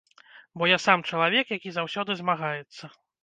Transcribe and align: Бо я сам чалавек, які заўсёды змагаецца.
Бо 0.61 0.69
я 0.69 0.77
сам 0.85 1.03
чалавек, 1.09 1.53
які 1.57 1.73
заўсёды 1.77 2.17
змагаецца. 2.25 2.83